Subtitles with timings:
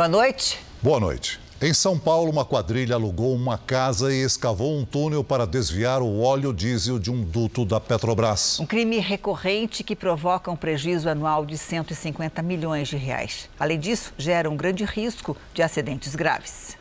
[0.00, 0.58] Boa noite.
[0.80, 1.38] Boa noite.
[1.60, 6.22] Em São Paulo, uma quadrilha alugou uma casa e escavou um túnel para desviar o
[6.22, 8.58] óleo diesel de um duto da Petrobras.
[8.60, 13.50] Um crime recorrente que provoca um prejuízo anual de 150 milhões de reais.
[13.60, 16.78] Além disso, gera um grande risco de acidentes graves.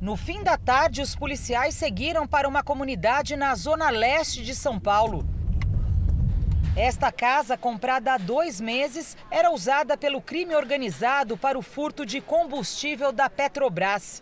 [0.00, 4.80] No fim da tarde, os policiais seguiram para uma comunidade na zona leste de São
[4.80, 5.24] Paulo.
[6.76, 12.20] Esta casa, comprada há dois meses, era usada pelo crime organizado para o furto de
[12.20, 14.20] combustível da Petrobras.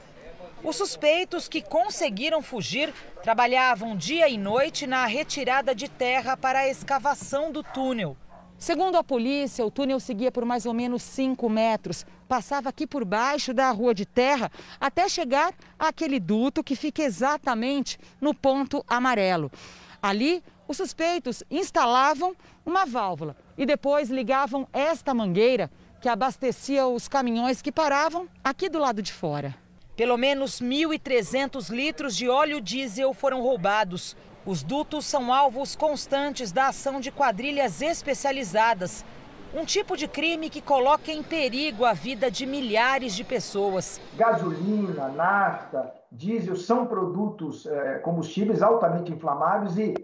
[0.62, 6.68] Os suspeitos que conseguiram fugir trabalhavam dia e noite na retirada de terra para a
[6.68, 8.18] escavação do túnel.
[8.58, 13.02] Segundo a polícia, o túnel seguia por mais ou menos 5 metros, passava aqui por
[13.02, 19.50] baixo da rua de terra até chegar àquele duto que fica exatamente no ponto amarelo.
[20.02, 22.34] Ali, os suspeitos instalavam
[22.64, 28.78] uma válvula e depois ligavam esta mangueira que abastecia os caminhões que paravam aqui do
[28.78, 29.54] lado de fora.
[29.96, 34.16] Pelo menos 1.300 litros de óleo diesel foram roubados.
[34.44, 39.04] Os dutos são alvos constantes da ação de quadrilhas especializadas.
[39.54, 44.00] Um tipo de crime que coloca em perigo a vida de milhares de pessoas.
[44.16, 49.94] Gasolina, nafta, diesel são produtos, eh, combustíveis altamente inflamáveis e,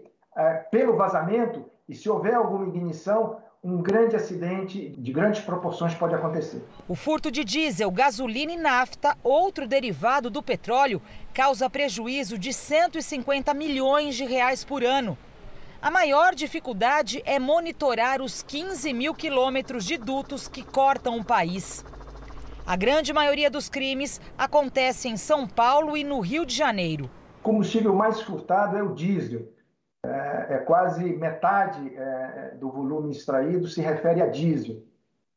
[0.71, 6.63] pelo vazamento, e se houver alguma ignição, um grande acidente de grandes proporções pode acontecer.
[6.87, 11.01] O furto de diesel, gasolina e nafta, outro derivado do petróleo,
[11.33, 15.17] causa prejuízo de 150 milhões de reais por ano.
[15.81, 21.83] A maior dificuldade é monitorar os 15 mil quilômetros de dutos que cortam o país.
[22.65, 27.09] A grande maioria dos crimes acontece em São Paulo e no Rio de Janeiro.
[27.39, 29.47] O combustível mais furtado é o diesel.
[30.05, 34.81] É, é quase metade é, do volume extraído se refere a diesel.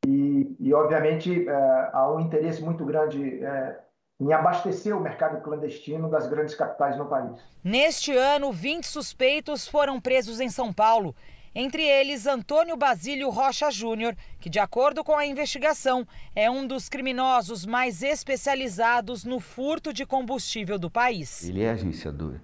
[0.07, 3.78] E, e obviamente, é, há um interesse muito grande é,
[4.21, 7.41] em abastecer o mercado clandestino das grandes capitais no país.
[7.62, 11.15] Neste ano, 20 suspeitos foram presos em São Paulo.
[11.55, 16.89] Entre eles, Antônio Basílio Rocha Júnior, que, de acordo com a investigação, é um dos
[16.89, 21.47] criminosos mais especializados no furto de combustível do país.
[21.47, 22.37] Ele é agenciador,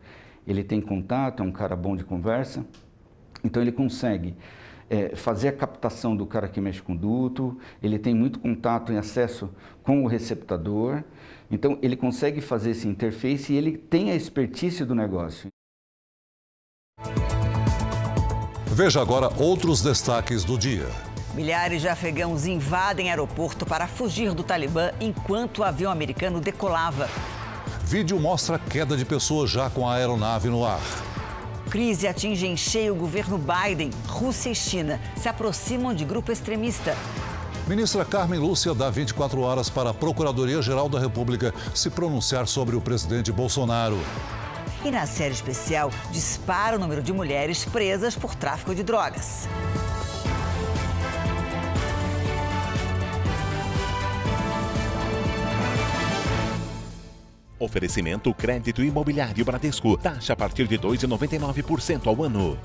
[0.49, 2.65] ele tem contato, é um cara bom de conversa,
[3.45, 4.35] então ele consegue
[4.89, 8.97] é, fazer a captação do cara que mexe com duto, ele tem muito contato e
[8.97, 9.51] acesso
[9.83, 11.05] com o receptador,
[11.51, 15.49] então ele consegue fazer esse interface e ele tem a expertise do negócio.
[18.67, 20.87] Veja agora outros destaques do dia.
[21.35, 27.07] Milhares de afegãos invadem aeroporto para fugir do Talibã enquanto o avião americano decolava.
[27.89, 30.79] Vídeo mostra queda de pessoas já com a aeronave no ar.
[31.71, 33.89] Crise atinge em cheio o governo Biden.
[34.07, 36.95] Rússia e China se aproximam de grupo extremista.
[37.67, 42.81] Ministra Carmen Lúcia dá 24 horas para a Procuradoria-Geral da República se pronunciar sobre o
[42.81, 43.99] presidente Bolsonaro.
[44.85, 49.49] E na série especial, dispara o número de mulheres presas por tráfico de drogas.
[57.69, 59.99] Oferecimento crédito imobiliário Bradesco.
[59.99, 62.59] Taxa a partir de 2,99% ao ano.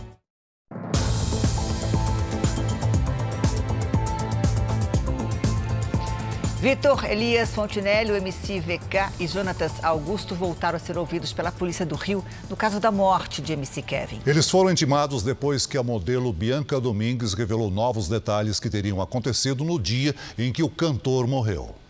[6.61, 11.85] Vitor Elias Fontinelli, o MC VK e Jonatas Augusto voltaram a ser ouvidos pela Polícia
[11.85, 14.21] do Rio no caso da morte de MC Kevin.
[14.25, 19.65] Eles foram intimados depois que a modelo Bianca Domingues revelou novos detalhes que teriam acontecido
[19.65, 21.82] no dia em que o cantor morreu.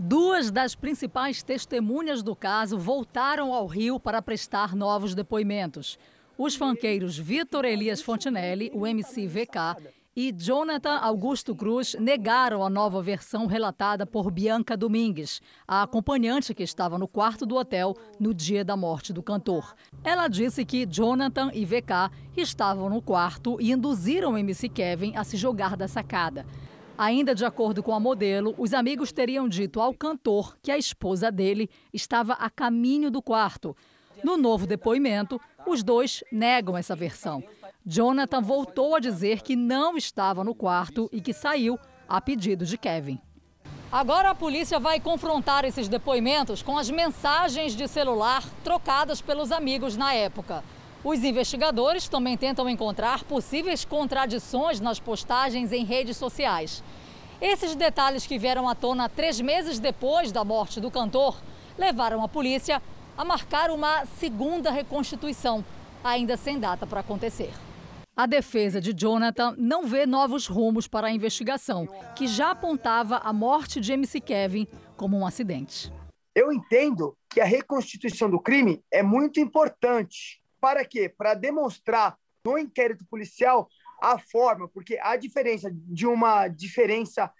[0.00, 5.98] Duas das principais testemunhas do caso voltaram ao Rio para prestar novos depoimentos.
[6.38, 13.02] Os fanqueiros Vitor Elias Fontinelli, o MC VK, e Jonathan Augusto Cruz negaram a nova
[13.02, 18.64] versão relatada por Bianca Domingues, a acompanhante que estava no quarto do hotel no dia
[18.64, 19.74] da morte do cantor.
[20.04, 25.24] Ela disse que Jonathan e VK estavam no quarto e induziram o MC Kevin a
[25.24, 26.46] se jogar da sacada.
[26.98, 31.30] Ainda de acordo com a modelo, os amigos teriam dito ao cantor que a esposa
[31.30, 33.76] dele estava a caminho do quarto.
[34.24, 37.40] No novo depoimento, os dois negam essa versão.
[37.86, 41.78] Jonathan voltou a dizer que não estava no quarto e que saiu
[42.08, 43.20] a pedido de Kevin.
[43.92, 49.96] Agora a polícia vai confrontar esses depoimentos com as mensagens de celular trocadas pelos amigos
[49.96, 50.64] na época.
[51.04, 56.82] Os investigadores também tentam encontrar possíveis contradições nas postagens em redes sociais.
[57.40, 61.40] Esses detalhes que vieram à tona três meses depois da morte do cantor
[61.78, 62.82] levaram a polícia
[63.16, 65.64] a marcar uma segunda reconstituição,
[66.02, 67.52] ainda sem data para acontecer.
[68.16, 71.86] A defesa de Jonathan não vê novos rumos para a investigação,
[72.16, 74.66] que já apontava a morte de MC Kevin
[74.96, 75.92] como um acidente.
[76.34, 80.40] Eu entendo que a reconstituição do crime é muito importante.
[80.60, 81.08] Para quê?
[81.08, 83.68] Para demonstrar no inquérito policial
[84.00, 87.30] a forma, porque a diferença de uma diferença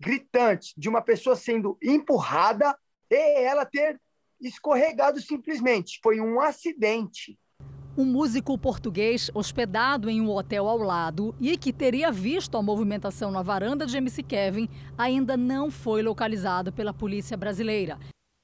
[0.00, 2.76] gritante de uma pessoa sendo empurrada
[3.10, 4.00] e ela ter
[4.40, 5.98] escorregado simplesmente.
[6.02, 7.38] Foi um acidente.
[7.96, 13.32] Um músico português hospedado em um hotel ao lado e que teria visto a movimentação
[13.32, 17.98] na varanda de MC Kevin ainda não foi localizado pela polícia brasileira.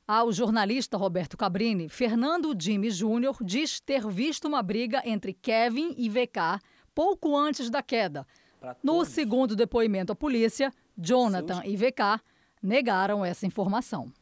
[0.06, 6.10] Ao jornalista Roberto Cabrini, Fernando Jimmy Júnior diz ter visto uma briga entre Kevin e
[6.10, 6.60] VK
[6.94, 8.26] pouco antes da queda.
[8.82, 12.20] No segundo depoimento à polícia, Jonathan e VK
[12.62, 14.12] negaram essa informação.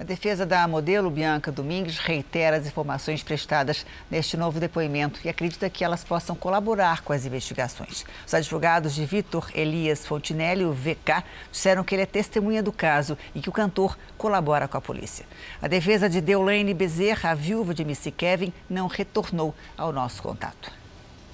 [0.00, 5.68] A defesa da modelo Bianca Domingues reitera as informações prestadas neste novo depoimento e acredita
[5.68, 8.04] que elas possam colaborar com as investigações.
[8.26, 11.22] Os advogados de Vitor Elias Fontinelli, o VK,
[11.52, 15.26] disseram que ele é testemunha do caso e que o cantor colabora com a polícia.
[15.60, 20.81] A defesa de Deolane Bezerra, a viúva de MC Kevin, não retornou ao nosso contato.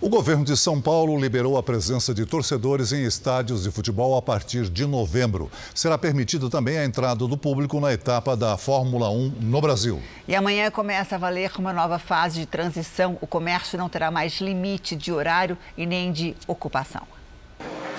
[0.00, 4.22] O governo de São Paulo liberou a presença de torcedores em estádios de futebol a
[4.22, 5.50] partir de novembro.
[5.74, 10.00] Será permitida também a entrada do público na etapa da Fórmula 1 no Brasil.
[10.28, 13.18] E amanhã começa a valer uma nova fase de transição.
[13.20, 17.17] O comércio não terá mais limite de horário e nem de ocupação.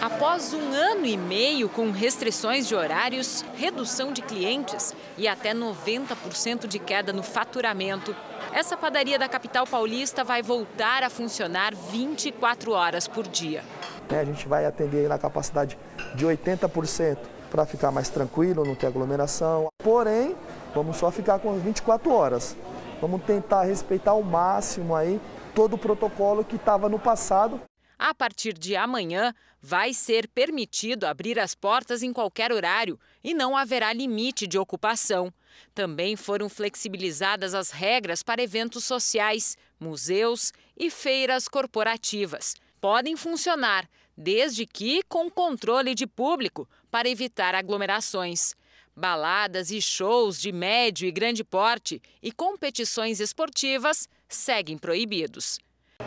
[0.01, 6.67] Após um ano e meio com restrições de horários, redução de clientes e até 90%
[6.67, 8.15] de queda no faturamento,
[8.53, 13.63] essa padaria da capital paulista vai voltar a funcionar 24 horas por dia.
[14.09, 15.77] A gente vai atender na capacidade
[16.15, 17.17] de 80%
[17.51, 19.67] para ficar mais tranquilo, não ter aglomeração.
[19.83, 20.35] Porém,
[20.73, 22.55] vamos só ficar com 24 horas.
[23.01, 25.19] Vamos tentar respeitar ao máximo aí
[25.53, 27.61] todo o protocolo que estava no passado.
[27.97, 33.57] A partir de amanhã, vai ser permitido abrir as portas em qualquer horário e não
[33.57, 35.33] haverá limite de ocupação.
[35.73, 42.55] Também foram flexibilizadas as regras para eventos sociais, museus e feiras corporativas.
[42.79, 48.53] Podem funcionar, desde que com controle de público, para evitar aglomerações.
[48.95, 55.59] Baladas e shows de médio e grande porte e competições esportivas seguem proibidos.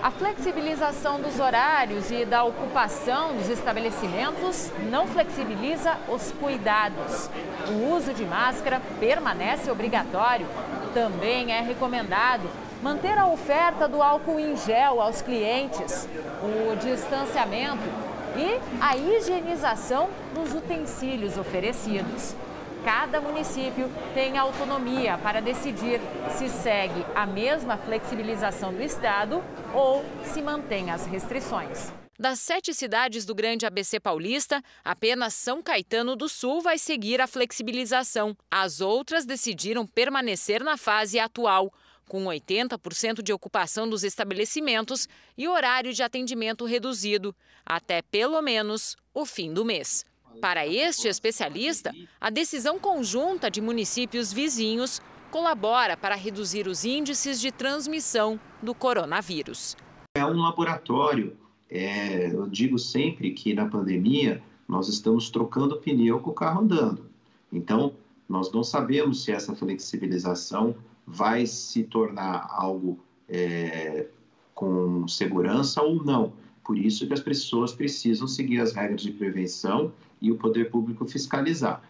[0.02, 7.30] A flexibilização dos horários e da ocupação dos estabelecimentos não flexibiliza os cuidados.
[7.68, 10.44] O uso de máscara permanece obrigatório.
[10.92, 12.50] Também é recomendado
[12.82, 16.08] manter a oferta do álcool em gel aos clientes,
[16.42, 17.88] o distanciamento
[18.36, 22.34] e a higienização dos utensílios oferecidos.
[22.84, 26.00] Cada município tem autonomia para decidir
[26.36, 29.42] se segue a mesma flexibilização do Estado
[29.72, 31.92] ou se mantém as restrições.
[32.18, 37.26] Das sete cidades do Grande ABC Paulista, apenas São Caetano do Sul vai seguir a
[37.28, 38.36] flexibilização.
[38.50, 41.72] As outras decidiram permanecer na fase atual,
[42.08, 45.08] com 80% de ocupação dos estabelecimentos
[45.38, 50.04] e horário de atendimento reduzido, até pelo menos o fim do mês.
[50.40, 55.00] Para este especialista, a decisão conjunta de municípios vizinhos
[55.30, 59.76] colabora para reduzir os índices de transmissão do coronavírus.
[60.14, 61.36] É um laboratório.
[61.70, 67.06] É, eu digo sempre que na pandemia nós estamos trocando pneu com o carro andando.
[67.50, 67.94] Então,
[68.28, 70.74] nós não sabemos se essa flexibilização
[71.06, 74.06] vai se tornar algo é,
[74.54, 76.32] com segurança ou não.
[76.64, 81.06] Por isso que as pessoas precisam seguir as regras de prevenção e o poder público
[81.06, 81.82] fiscalizar.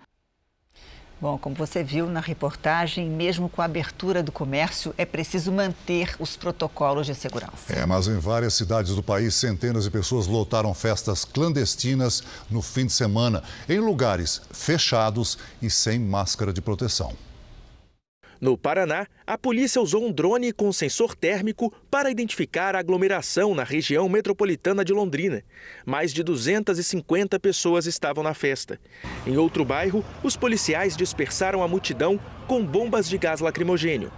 [1.22, 6.16] Bom, como você viu na reportagem, mesmo com a abertura do comércio, é preciso manter
[6.18, 7.72] os protocolos de segurança.
[7.72, 12.86] É, mas em várias cidades do país, centenas de pessoas lotaram festas clandestinas no fim
[12.86, 17.16] de semana, em lugares fechados e sem máscara de proteção.
[18.42, 23.62] No Paraná, a polícia usou um drone com sensor térmico para identificar a aglomeração na
[23.62, 25.44] região metropolitana de Londrina.
[25.86, 28.80] Mais de 250 pessoas estavam na festa.
[29.24, 32.18] Em outro bairro, os policiais dispersaram a multidão
[32.48, 34.10] com bombas de gás lacrimogênio.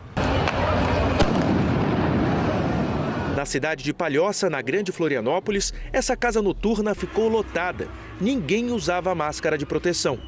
[3.36, 7.88] Na cidade de Palhoça, na Grande Florianópolis, essa casa noturna ficou lotada.
[8.18, 10.18] Ninguém usava máscara de proteção.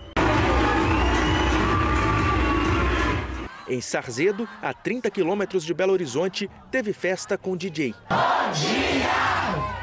[3.69, 7.93] Em Sarzedo, a 30 quilômetros de Belo Horizonte, teve festa com DJ.
[8.09, 9.11] Bom dia!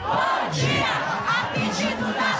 [0.01, 0.87] Bom dia!
[1.27, 2.33] A pedido da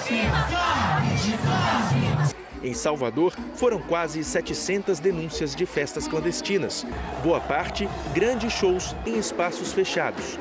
[2.65, 6.85] Em Salvador, foram quase 700 denúncias de festas clandestinas.
[7.21, 10.39] Boa parte, grandes shows em espaços fechados.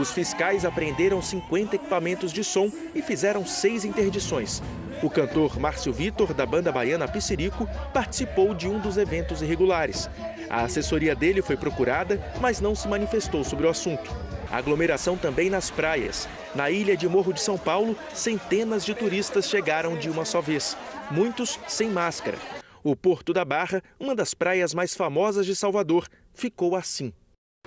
[0.00, 4.62] Os fiscais apreenderam 50 equipamentos de som e fizeram seis interdições.
[5.02, 10.08] O cantor Márcio Vitor, da banda baiana Piscirico, participou de um dos eventos irregulares.
[10.48, 14.08] A assessoria dele foi procurada, mas não se manifestou sobre o assunto.
[14.48, 16.28] Aglomeração também nas praias.
[16.54, 20.76] Na ilha de Morro de São Paulo, centenas de turistas chegaram de uma só vez,
[21.10, 22.38] muitos sem máscara.
[22.84, 27.12] O Porto da Barra, uma das praias mais famosas de Salvador, ficou assim.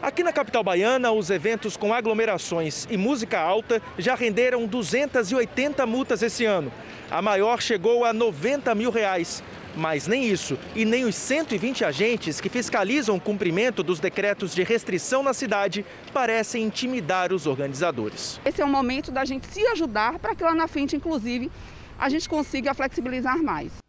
[0.06, 6.22] Aqui na capital baiana, os eventos com aglomerações e música alta já renderam 280 multas
[6.22, 6.72] esse ano.
[7.10, 9.42] A maior chegou a 90 mil reais.
[9.76, 14.62] Mas nem isso e nem os 120 agentes que fiscalizam o cumprimento dos decretos de
[14.62, 15.84] restrição na cidade
[16.14, 18.40] parecem intimidar os organizadores.
[18.46, 21.52] Esse é o momento da gente se ajudar para que lá na frente, inclusive,
[21.98, 23.85] a gente consiga flexibilizar mais.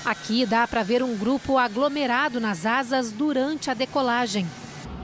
[0.03, 4.47] Aqui dá para ver um grupo aglomerado nas asas durante a decolagem.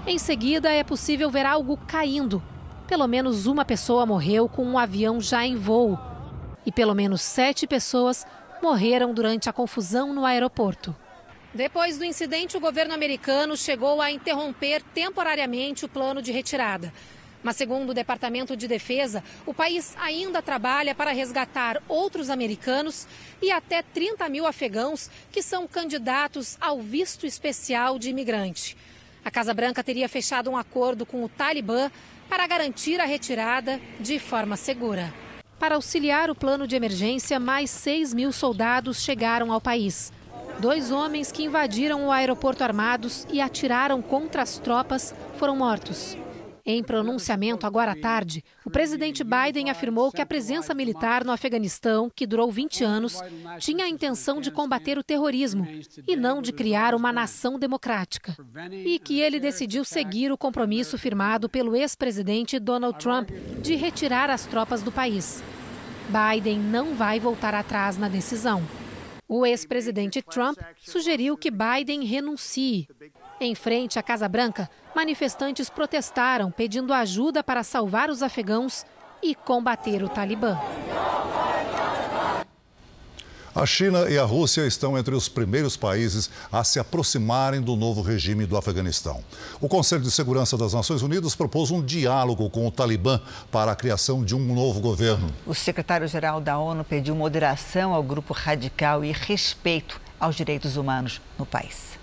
[0.08, 2.42] Em seguida, é possível ver algo caindo
[2.90, 5.96] pelo menos uma pessoa morreu com um avião já em voo.
[6.66, 8.26] E pelo menos sete pessoas
[8.64, 10.96] morreram durante a confusão no aeroporto.
[11.54, 16.92] Depois do incidente, o governo americano chegou a interromper temporariamente o plano de retirada.
[17.44, 23.08] Mas, segundo o Departamento de Defesa, o país ainda trabalha para resgatar outros americanos
[23.40, 28.76] e até 30 mil afegãos que são candidatos ao visto especial de imigrante.
[29.24, 31.92] A Casa Branca teria fechado um acordo com o Talibã
[32.30, 35.14] para garantir a retirada de forma segura.
[35.58, 40.14] Para auxiliar o plano de emergência, mais 6 mil soldados chegaram ao país.
[40.60, 46.18] Dois homens que invadiram o aeroporto armados e atiraram contra as tropas foram mortos.
[46.66, 52.12] Em pronunciamento agora à tarde, o presidente Biden afirmou que a presença militar no Afeganistão,
[52.14, 53.20] que durou 20 anos,
[53.60, 55.68] tinha a intenção de combater o terrorismo
[56.08, 58.36] e não de criar uma nação democrática.
[58.72, 63.30] E que ele decidiu seguir o compromisso firmado pelo ex-presidente Donald Trump
[63.62, 65.44] de retirar as tropas do país.
[66.10, 68.64] Biden não vai voltar atrás na decisão.
[69.28, 72.88] O ex-presidente Trump sugeriu que Biden renuncie.
[73.42, 78.86] Em frente à Casa Branca, manifestantes protestaram pedindo ajuda para salvar os afegãos
[79.24, 80.60] e combater o Talibã.
[83.56, 88.02] A China e a Rússia estão entre os primeiros países a se aproximarem do novo
[88.02, 89.24] regime do Afeganistão.
[89.60, 93.76] O Conselho de Segurança das Nações Unidas propôs um diálogo com o Talibã para a
[93.76, 95.34] criação de um novo governo.
[95.48, 101.46] O secretário-geral da ONU pediu moderação ao grupo radical e respeito aos direitos humanos no
[101.46, 101.99] país.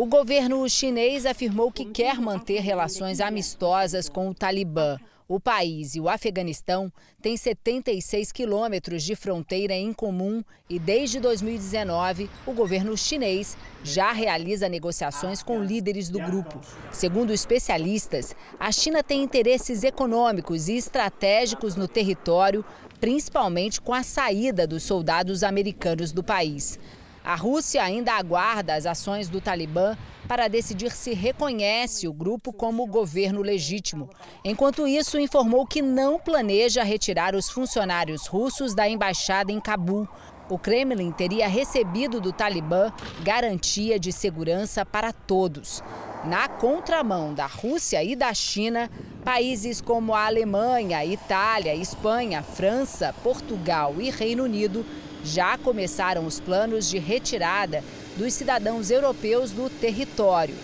[0.00, 4.96] O governo chinês afirmou que quer manter relações amistosas com o Talibã.
[5.28, 6.90] O país e o Afeganistão
[7.20, 14.70] têm 76 quilômetros de fronteira em comum e, desde 2019, o governo chinês já realiza
[14.70, 16.62] negociações com líderes do grupo.
[16.90, 22.64] Segundo especialistas, a China tem interesses econômicos e estratégicos no território,
[22.98, 26.78] principalmente com a saída dos soldados americanos do país.
[27.24, 29.96] A Rússia ainda aguarda as ações do Talibã
[30.26, 34.08] para decidir se reconhece o grupo como governo legítimo.
[34.44, 40.08] Enquanto isso, informou que não planeja retirar os funcionários russos da embaixada em Cabul.
[40.48, 45.82] O Kremlin teria recebido do Talibã garantia de segurança para todos.
[46.24, 48.90] Na contramão da Rússia e da China,
[49.24, 54.84] países como a Alemanha, Itália, Espanha, França, Portugal e Reino Unido
[55.24, 57.84] já começaram os planos de retirada
[58.16, 60.54] dos cidadãos europeus do território.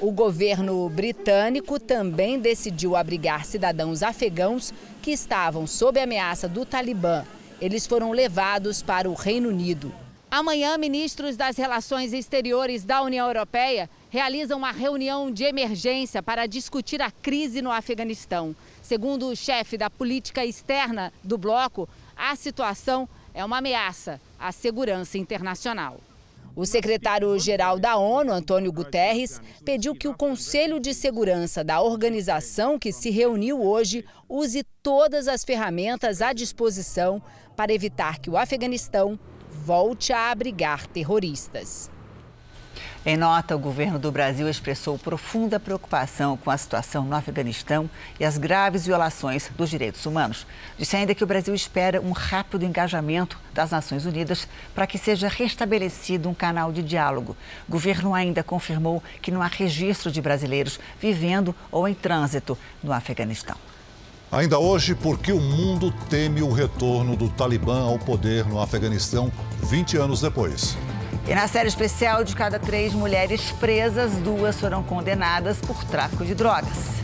[0.00, 7.24] O governo britânico também decidiu abrigar cidadãos afegãos que estavam sob ameaça do Talibã.
[7.60, 9.90] Eles foram levados para o Reino Unido.
[10.30, 17.00] Amanhã, ministros das Relações Exteriores da União Europeia realizam uma reunião de emergência para discutir
[17.00, 18.54] a crise no Afeganistão.
[18.82, 25.18] Segundo o chefe da política externa do bloco, a situação é uma ameaça à segurança
[25.18, 26.00] internacional.
[26.56, 32.90] O secretário-geral da ONU, Antônio Guterres, pediu que o Conselho de Segurança da organização que
[32.90, 37.22] se reuniu hoje use todas as ferramentas à disposição
[37.54, 39.18] para evitar que o Afeganistão
[39.50, 41.90] volte a abrigar terroristas.
[43.08, 48.24] Em nota, o governo do Brasil expressou profunda preocupação com a situação no Afeganistão e
[48.24, 50.44] as graves violações dos direitos humanos.
[50.76, 55.28] Disse ainda que o Brasil espera um rápido engajamento das Nações Unidas para que seja
[55.28, 57.36] restabelecido um canal de diálogo.
[57.68, 62.92] O governo ainda confirmou que não há registro de brasileiros vivendo ou em trânsito no
[62.92, 63.56] Afeganistão.
[64.32, 69.30] Ainda hoje, por que o mundo teme o retorno do Talibã ao poder no Afeganistão
[69.62, 70.76] 20 anos depois?
[71.28, 76.36] E na série especial de cada três mulheres presas, duas foram condenadas por tráfico de
[76.36, 76.96] drogas.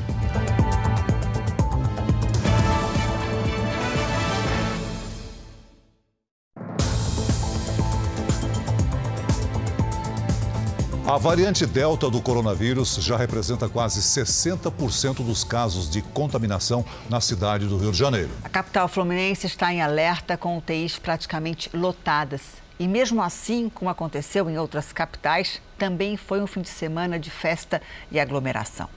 [11.05, 17.67] A variante Delta do coronavírus já representa quase 60% dos casos de contaminação na cidade
[17.67, 18.31] do Rio de Janeiro.
[18.45, 22.62] A capital fluminense está em alerta com UTIs praticamente lotadas.
[22.79, 27.31] E mesmo assim, como aconteceu em outras capitais, também foi um fim de semana de
[27.31, 27.81] festa
[28.11, 28.89] e aglomeração.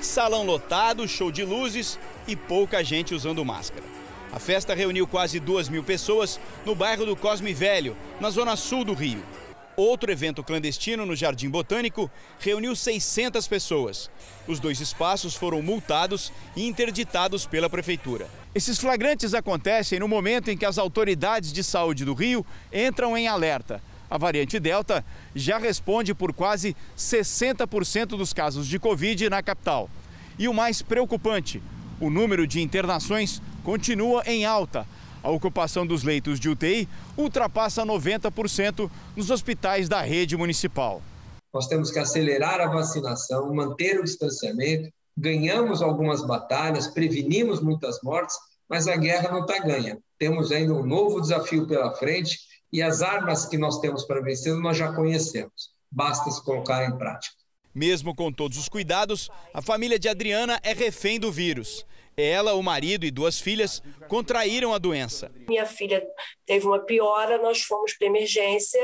[0.00, 3.84] Salão lotado, show de luzes e pouca gente usando máscara.
[4.32, 8.84] A festa reuniu quase duas mil pessoas no bairro do Cosme Velho, na zona sul
[8.84, 9.22] do Rio.
[9.76, 12.10] Outro evento clandestino no Jardim Botânico
[12.40, 14.10] reuniu 600 pessoas.
[14.48, 18.26] Os dois espaços foram multados e interditados pela prefeitura.
[18.54, 23.28] Esses flagrantes acontecem no momento em que as autoridades de saúde do Rio entram em
[23.28, 23.82] alerta.
[24.08, 29.90] A variante Delta já responde por quase 60% dos casos de Covid na capital.
[30.38, 31.62] E o mais preocupante,
[32.00, 34.86] o número de internações continua em alta
[35.26, 41.02] a ocupação dos leitos de UTI ultrapassa 90% nos hospitais da rede municipal.
[41.52, 44.88] Nós temos que acelerar a vacinação, manter o distanciamento.
[45.18, 48.36] Ganhamos algumas batalhas, prevenimos muitas mortes,
[48.68, 49.98] mas a guerra não está ganha.
[50.16, 52.38] Temos ainda um novo desafio pela frente
[52.72, 55.70] e as armas que nós temos para vencer nós já conhecemos.
[55.90, 57.34] Basta se colocar em prática.
[57.74, 61.84] Mesmo com todos os cuidados, a família de Adriana é refém do vírus.
[62.18, 65.30] Ela, o marido e duas filhas contraíram a doença.
[65.46, 66.02] Minha filha
[66.46, 68.80] teve uma piora, nós fomos para emergência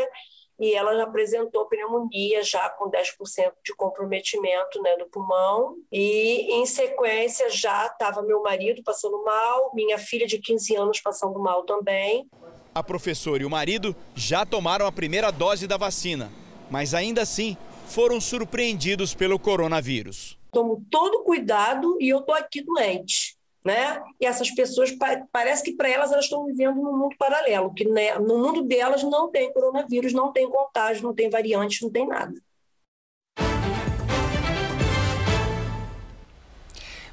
[0.60, 6.66] e ela já apresentou pneumonia já com 10% de comprometimento né, do pulmão e em
[6.66, 12.28] sequência já estava meu marido passando mal, minha filha de 15 anos passando mal também.
[12.74, 16.30] A professora e o marido já tomaram a primeira dose da vacina,
[16.70, 23.36] mas ainda assim foram surpreendidos pelo coronavírus tomo todo cuidado e eu estou aqui doente.
[23.64, 24.02] Né?
[24.20, 24.92] E essas pessoas,
[25.30, 29.04] parece que para elas elas estão vivendo num mundo paralelo, que né, no mundo delas
[29.04, 32.34] não tem coronavírus, não tem contágio, não tem variante, não tem nada.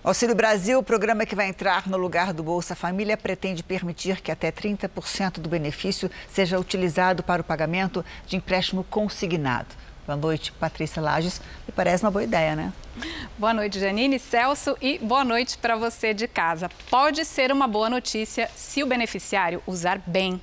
[0.04, 4.32] Auxílio Brasil, o programa que vai entrar no lugar do Bolsa Família, pretende permitir que
[4.32, 9.76] até 30% do benefício seja utilizado para o pagamento de empréstimo consignado.
[10.10, 11.40] Boa noite, Patrícia Lages.
[11.68, 12.74] Me parece uma boa ideia, né?
[13.38, 16.68] Boa noite, Janine, Celso e boa noite para você de casa.
[16.90, 20.42] Pode ser uma boa notícia se o beneficiário usar bem.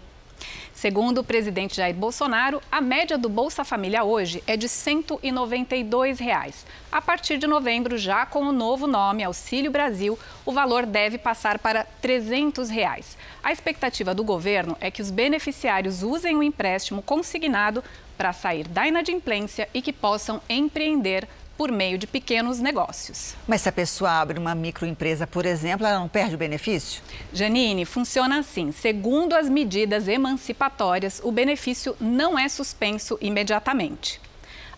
[0.87, 6.65] Segundo o presidente Jair Bolsonaro, a média do Bolsa Família hoje é de 192 reais.
[6.93, 11.59] A partir de novembro, já com o novo nome Auxílio Brasil, o valor deve passar
[11.59, 13.19] para 300 reais.
[13.43, 17.83] A expectativa do governo é que os beneficiários usem o empréstimo consignado
[18.17, 23.35] para sair da inadimplência e que possam empreender por meio de pequenos negócios.
[23.47, 27.03] Mas se a pessoa abre uma microempresa, por exemplo, ela não perde o benefício?
[27.33, 28.73] Janine, funciona assim.
[28.73, 34.21] Segundo as medidas emancipatórias, o benefício não é suspenso imediatamente.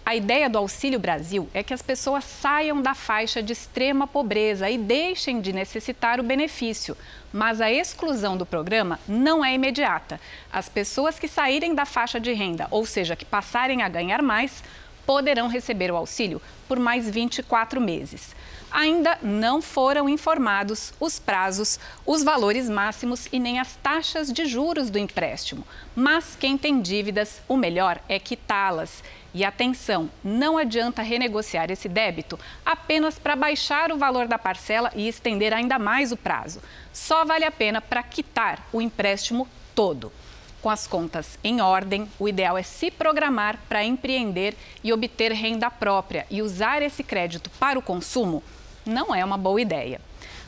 [0.08, 4.70] A ideia do Auxílio Brasil é que as pessoas saiam da faixa de extrema pobreza
[4.70, 6.96] e deixem de necessitar o benefício.
[7.30, 10.18] Mas a exclusão do programa não é imediata.
[10.50, 14.64] As pessoas que saírem da faixa de renda, ou seja, que passarem a ganhar mais,
[15.08, 18.36] poderão receber o auxílio por mais 24 meses.
[18.70, 24.90] Ainda não foram informados os prazos, os valores máximos e nem as taxas de juros
[24.90, 25.66] do empréstimo.
[25.96, 29.02] Mas quem tem dívidas, o melhor é quitá-las.
[29.32, 35.08] E atenção, não adianta renegociar esse débito apenas para baixar o valor da parcela e
[35.08, 36.60] estender ainda mais o prazo.
[36.92, 40.12] Só vale a pena para quitar o empréstimo todo.
[40.60, 45.70] Com as contas em ordem, o ideal é se programar para empreender e obter renda
[45.70, 48.42] própria e usar esse crédito para o consumo
[48.84, 50.00] não é uma boa ideia.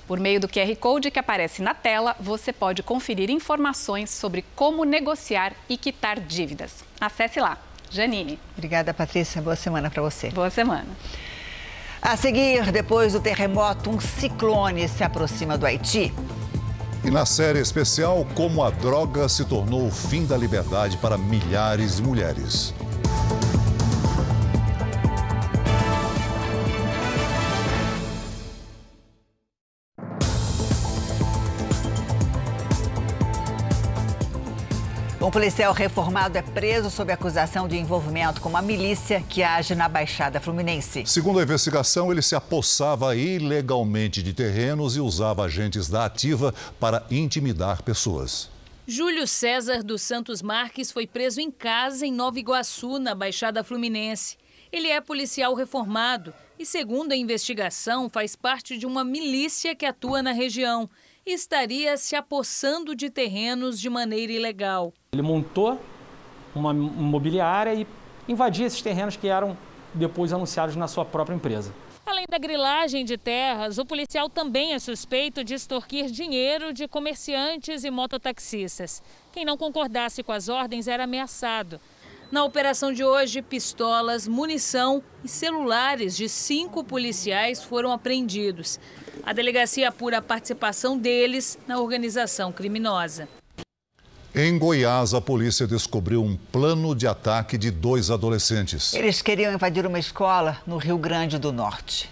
[0.06, 4.82] Por meio do QR Code que aparece na tela, você pode conferir informações sobre como
[4.84, 6.82] negociar e quitar dívidas.
[7.00, 7.58] Acesse lá
[7.90, 8.38] Janine.
[8.56, 9.42] Obrigada, Patrícia.
[9.42, 10.30] Boa semana para você.
[10.30, 10.86] Boa semana.
[12.00, 16.12] A seguir, depois do terremoto, um ciclone se aproxima do Haiti.
[17.02, 21.96] E na série especial, como a droga se tornou o fim da liberdade para milhares
[21.96, 22.74] de mulheres.
[35.30, 39.88] Um policial reformado é preso sob acusação de envolvimento com uma milícia que age na
[39.88, 41.06] Baixada Fluminense.
[41.06, 47.06] Segundo a investigação, ele se apossava ilegalmente de terrenos e usava agentes da ativa para
[47.08, 48.50] intimidar pessoas.
[48.88, 54.36] Júlio César dos Santos Marques foi preso em casa em Nova Iguaçu, na Baixada Fluminense.
[54.72, 60.24] Ele é policial reformado e, segundo a investigação, faz parte de uma milícia que atua
[60.24, 60.90] na região
[61.26, 64.92] estaria se apossando de terrenos de maneira ilegal.
[65.12, 65.80] Ele montou
[66.54, 67.86] uma imobiliária e
[68.28, 69.56] invadia esses terrenos que eram
[69.94, 71.72] depois anunciados na sua própria empresa.
[72.06, 77.84] Além da grilagem de terras, o policial também é suspeito de extorquir dinheiro de comerciantes
[77.84, 79.02] e mototaxistas.
[79.32, 81.80] Quem não concordasse com as ordens era ameaçado.
[82.30, 88.78] Na operação de hoje, pistolas, munição e celulares de cinco policiais foram apreendidos.
[89.24, 93.28] A delegacia apura a participação deles na organização criminosa.
[94.32, 98.94] Em Goiás, a polícia descobriu um plano de ataque de dois adolescentes.
[98.94, 102.08] Eles queriam invadir uma escola no Rio Grande do Norte.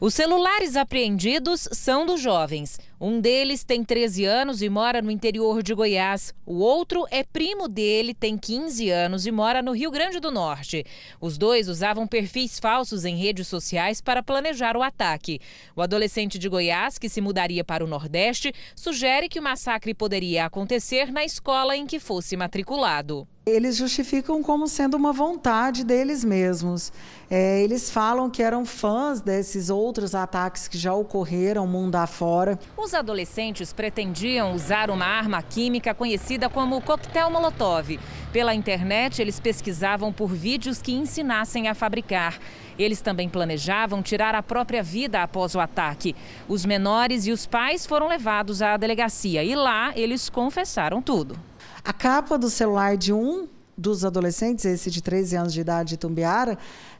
[0.00, 2.78] Os celulares apreendidos são dos jovens.
[3.06, 6.32] Um deles tem 13 anos e mora no interior de Goiás.
[6.46, 10.86] O outro é primo dele, tem 15 anos e mora no Rio Grande do Norte.
[11.20, 15.38] Os dois usavam perfis falsos em redes sociais para planejar o ataque.
[15.76, 20.46] O adolescente de Goiás, que se mudaria para o Nordeste, sugere que o massacre poderia
[20.46, 23.28] acontecer na escola em que fosse matriculado.
[23.46, 26.90] Eles justificam como sendo uma vontade deles mesmos.
[27.30, 32.58] É, eles falam que eram fãs desses outros ataques que já ocorreram mundo afora.
[32.74, 38.00] Os adolescentes pretendiam usar uma arma química conhecida como coquetel Molotov.
[38.32, 42.38] Pela internet, eles pesquisavam por vídeos que ensinassem a fabricar.
[42.78, 46.16] Eles também planejavam tirar a própria vida após o ataque.
[46.48, 51.38] Os menores e os pais foram levados à delegacia e lá eles confessaram tudo.
[51.84, 55.96] A capa do celular de um dos adolescentes, esse de 13 anos de idade de
[55.98, 56.56] Tumbiara,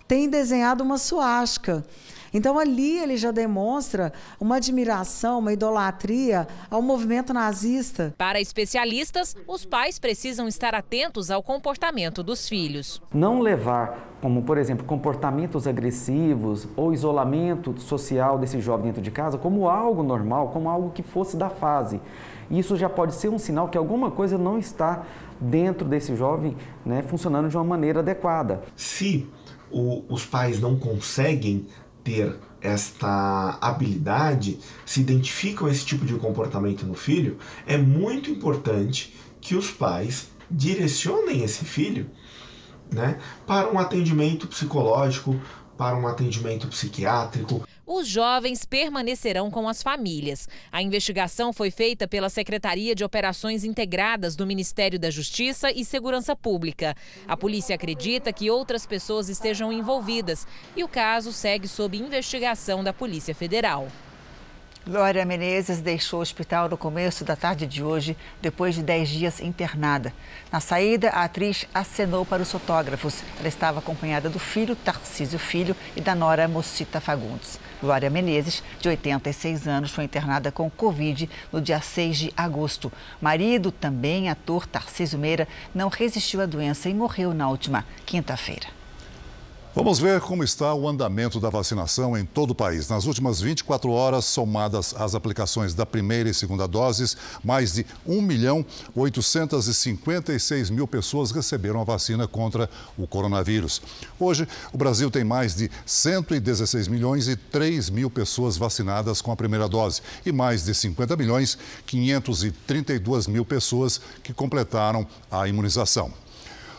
[0.06, 1.82] tem desenhado uma suástica.
[2.34, 8.12] Então ali ele já demonstra uma admiração, uma idolatria ao movimento nazista.
[8.18, 13.00] Para especialistas, os pais precisam estar atentos ao comportamento dos filhos.
[13.14, 19.38] Não levar, como por exemplo, comportamentos agressivos ou isolamento social desse jovem dentro de casa
[19.38, 22.00] como algo normal, como algo que fosse da fase.
[22.50, 25.04] Isso já pode ser um sinal que alguma coisa não está
[25.40, 28.62] dentro desse jovem né, funcionando de uma maneira adequada.
[28.76, 29.28] Se
[29.70, 31.66] o, os pais não conseguem
[32.02, 39.54] ter esta habilidade, se identificam esse tipo de comportamento no filho, é muito importante que
[39.54, 42.10] os pais direcionem esse filho
[42.92, 45.38] né, para um atendimento psicológico,
[45.76, 47.66] para um atendimento psiquiátrico.
[47.86, 50.48] Os jovens permanecerão com as famílias.
[50.72, 56.34] A investigação foi feita pela Secretaria de Operações Integradas do Ministério da Justiça e Segurança
[56.34, 56.94] Pública.
[57.28, 62.92] A polícia acredita que outras pessoas estejam envolvidas e o caso segue sob investigação da
[62.92, 63.88] Polícia Federal.
[64.86, 69.40] Glória Menezes deixou o hospital no começo da tarde de hoje, depois de 10 dias
[69.40, 70.12] internada.
[70.52, 73.22] Na saída, a atriz acenou para os fotógrafos.
[73.38, 77.58] Ela estava acompanhada do filho, Tarcísio Filho, e da nora Mocita Fagundes.
[77.84, 82.90] Glória Menezes, de 86 anos, foi internada com Covid no dia 6 de agosto.
[83.20, 88.68] Marido, também ator Tarcísio Meira, não resistiu à doença e morreu na última quinta-feira.
[89.76, 92.88] Vamos ver como está o andamento da vacinação em todo o país.
[92.88, 98.22] Nas últimas 24 horas, somadas as aplicações da primeira e segunda doses, mais de 1
[98.22, 103.82] milhão 856 mil pessoas receberam a vacina contra o coronavírus.
[104.16, 109.36] Hoje, o Brasil tem mais de 116 milhões e 3 mil pessoas vacinadas com a
[109.36, 116.12] primeira dose e mais de 50 milhões 532 mil pessoas que completaram a imunização.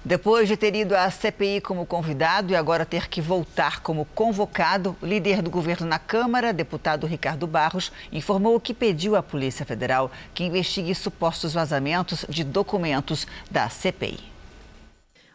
[0.03, 4.97] Depois de ter ido à CPI como convidado e agora ter que voltar como convocado,
[4.99, 10.11] o líder do governo na Câmara, deputado Ricardo Barros, informou que pediu à Polícia Federal
[10.33, 14.31] que investigue supostos vazamentos de documentos da CPI.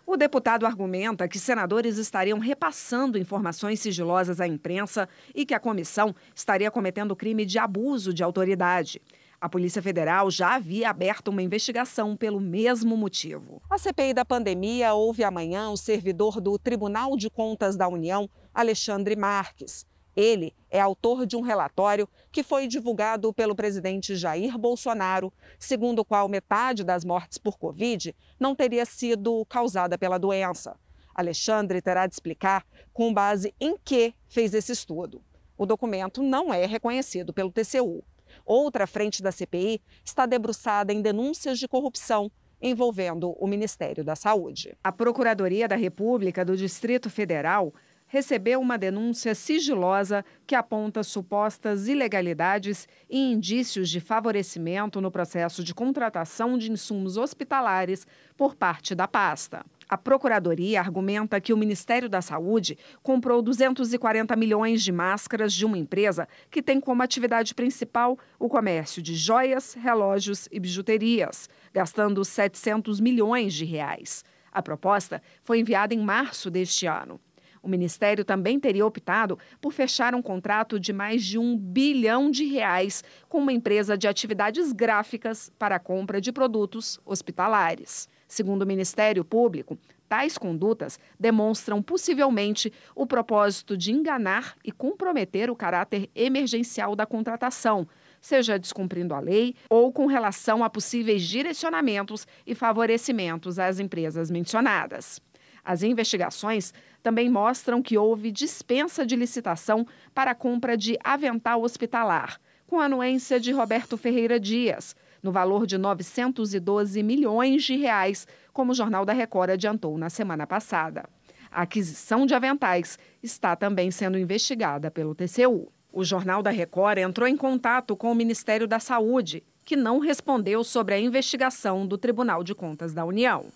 [0.05, 6.13] O deputado argumenta que senadores estariam repassando informações sigilosas à imprensa e que a comissão
[6.35, 9.01] estaria cometendo crime de abuso de autoridade.
[9.47, 13.63] A Polícia Federal já havia aberto uma investigação pelo mesmo motivo.
[13.71, 19.15] A CPI da pandemia houve amanhã o servidor do Tribunal de Contas da União, Alexandre
[19.15, 19.87] Marques.
[20.17, 26.05] Ele é autor de um relatório que foi divulgado pelo presidente Jair Bolsonaro, segundo o
[26.05, 30.77] qual metade das mortes por Covid não teria sido causada pela doença.
[31.15, 35.23] Alexandre terá de explicar com base em que fez esse estudo.
[35.57, 38.03] O documento não é reconhecido pelo TCU.
[38.47, 42.31] Outra frente da CPI está debruçada em denúncias de corrupção
[42.63, 44.79] envolvendo o Ministério da Saúde.
[44.83, 47.75] A Procuradoria da República do Distrito Federal
[48.07, 55.75] recebeu uma denúncia sigilosa que aponta supostas ilegalidades e indícios de favorecimento no processo de
[55.75, 58.07] contratação de insumos hospitalares
[58.37, 59.67] por parte da pasta.
[59.89, 65.79] A Procuradoria argumenta que o Ministério da Saúde comprou 240 milhões de máscaras de uma
[65.79, 72.99] empresa que tem como atividade principal o comércio de joias, relógios e bijuterias, gastando 700
[72.99, 74.25] milhões de reais.
[74.51, 77.21] A proposta foi enviada em março deste ano.
[77.63, 82.45] O Ministério também teria optado por fechar um contrato de mais de um bilhão de
[82.45, 88.09] reais com uma empresa de atividades gráficas para a compra de produtos hospitalares.
[88.29, 95.57] Segundo o Ministério Público, tais condutas demonstram possivelmente o propósito de enganar e comprometer o
[95.57, 97.87] caráter emergencial da contratação,
[98.21, 105.21] seja descumprindo a lei ou com relação a possíveis direcionamentos e favorecimentos às empresas mencionadas.
[105.65, 112.41] As investigações também mostram que houve dispensa de licitação para a compra de avental hospitalar,
[112.67, 118.75] com anuência de Roberto Ferreira Dias, no valor de 912 milhões de reais, como o
[118.75, 121.09] Jornal da Record adiantou na semana passada.
[121.51, 125.73] A aquisição de aventais está também sendo investigada pelo TCU.
[125.93, 130.63] O Jornal da Record entrou em contato com o Ministério da Saúde, que não respondeu
[130.63, 133.47] sobre a investigação do Tribunal de Contas da União.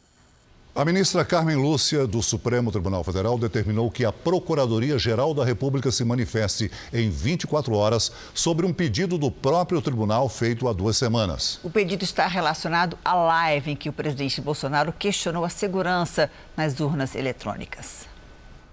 [0.72, 6.04] A ministra Carmen Lúcia, do Supremo Tribunal Federal, determinou que a Procuradoria-Geral da República se
[6.04, 11.58] manifeste em 24 horas sobre um pedido do próprio tribunal feito há duas semanas.
[11.64, 16.78] O pedido está relacionado à live em que o presidente Bolsonaro questionou a segurança nas
[16.78, 18.09] urnas eletrônicas.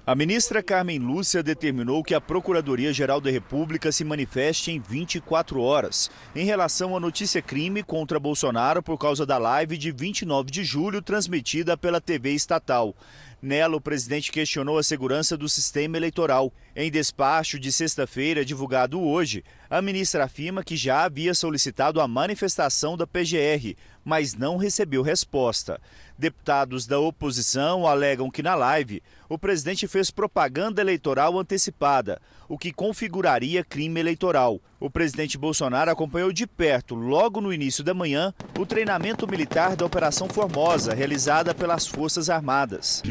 [0.07, 6.09] A ministra Carmen Lúcia determinou que a Procuradoria-Geral da República se manifeste em 24 horas
[6.33, 11.01] em relação à notícia crime contra Bolsonaro por causa da live de 29 de julho
[11.01, 12.95] transmitida pela TV estatal.
[13.41, 16.53] Nela, o presidente questionou a segurança do sistema eleitoral.
[16.79, 22.95] Em despacho de sexta-feira, divulgado hoje, a ministra afirma que já havia solicitado a manifestação
[22.95, 25.81] da PGR, mas não recebeu resposta.
[26.15, 32.71] Deputados da oposição alegam que na live o presidente fez propaganda eleitoral antecipada, o que
[32.71, 34.61] configuraria crime eleitoral.
[34.79, 39.83] O presidente Bolsonaro acompanhou de perto, logo no início da manhã, o treinamento militar da
[39.83, 43.01] Operação Formosa, realizada pelas Forças Armadas.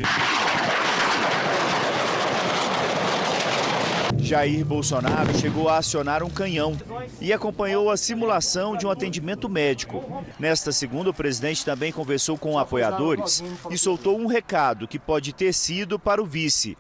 [4.27, 6.77] Jair Bolsonaro chegou a acionar um canhão
[7.21, 10.03] e acompanhou a simulação de um atendimento médico.
[10.37, 15.53] Nesta segunda, o presidente também conversou com apoiadores e soltou um recado que pode ter
[15.53, 16.77] sido para o vice.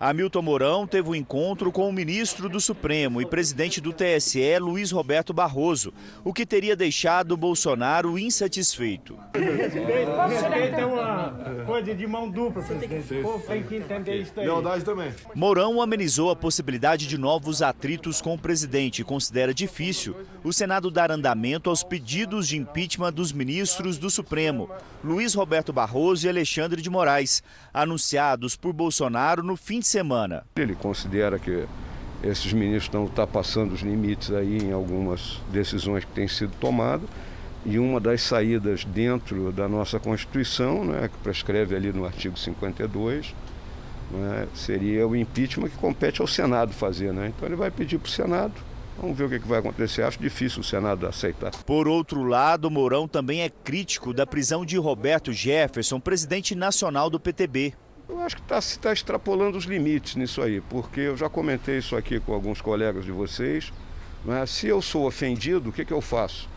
[0.00, 4.92] Hamilton Mourão teve um encontro com o ministro do Supremo e presidente do TSE, Luiz
[4.92, 9.18] Roberto Barroso, o que teria deixado Bolsonaro insatisfeito.
[9.34, 13.14] Respeito é uma coisa de mão dupla, presidente.
[13.14, 14.46] O povo tem que entender isso aí.
[14.46, 15.12] Lealdade também.
[15.34, 20.92] Mourão amenizou a possibilidade de novos atritos com o presidente e considera difícil o Senado
[20.92, 24.70] dar andamento aos pedidos de impeachment dos ministros do Supremo,
[25.02, 27.42] Luiz Roberto Barroso e Alexandre de Moraes,
[27.74, 30.44] anunciados por Bolsonaro no fim de semana.
[30.56, 31.66] Ele considera que
[32.22, 37.08] esses ministros estão ultrapassando os limites aí em algumas decisões que têm sido tomadas
[37.64, 43.34] e uma das saídas dentro da nossa Constituição, né, que prescreve ali no artigo 52,
[44.10, 47.12] né, seria o impeachment que compete ao Senado fazer.
[47.12, 47.28] Né?
[47.28, 48.54] Então ele vai pedir para o Senado.
[49.00, 50.02] Vamos ver o que vai acontecer.
[50.02, 51.52] Acho difícil o Senado aceitar.
[51.64, 57.20] Por outro lado, Mourão também é crítico da prisão de Roberto Jefferson, presidente nacional do
[57.20, 57.74] PTB.
[58.08, 61.78] Eu acho que está se está extrapolando os limites nisso aí, porque eu já comentei
[61.78, 63.72] isso aqui com alguns colegas de vocês.
[64.24, 64.46] Né?
[64.46, 66.48] Se eu sou ofendido, o que, que eu faço?